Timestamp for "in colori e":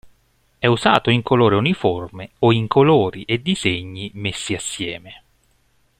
2.51-3.39